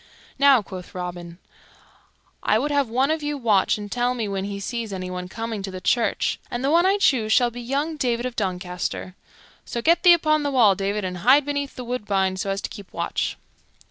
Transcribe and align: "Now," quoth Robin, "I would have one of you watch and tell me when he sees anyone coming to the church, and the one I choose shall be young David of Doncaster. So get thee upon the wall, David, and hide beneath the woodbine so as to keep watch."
"Now," 0.39 0.63
quoth 0.63 0.95
Robin, 0.95 1.37
"I 2.41 2.57
would 2.57 2.71
have 2.71 2.89
one 2.89 3.11
of 3.11 3.21
you 3.21 3.37
watch 3.37 3.77
and 3.77 3.91
tell 3.91 4.15
me 4.15 4.27
when 4.27 4.45
he 4.45 4.59
sees 4.59 4.91
anyone 4.91 5.27
coming 5.29 5.61
to 5.61 5.69
the 5.69 5.79
church, 5.79 6.39
and 6.49 6.63
the 6.63 6.71
one 6.71 6.87
I 6.87 6.97
choose 6.97 7.31
shall 7.31 7.51
be 7.51 7.61
young 7.61 7.97
David 7.97 8.25
of 8.25 8.35
Doncaster. 8.35 9.13
So 9.63 9.79
get 9.79 10.01
thee 10.01 10.13
upon 10.13 10.41
the 10.41 10.49
wall, 10.49 10.73
David, 10.73 11.05
and 11.05 11.19
hide 11.19 11.45
beneath 11.45 11.75
the 11.75 11.83
woodbine 11.83 12.35
so 12.37 12.49
as 12.49 12.61
to 12.61 12.69
keep 12.71 12.91
watch." 12.91 13.37